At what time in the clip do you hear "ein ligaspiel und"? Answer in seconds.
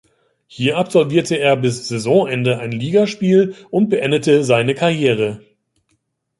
2.57-3.89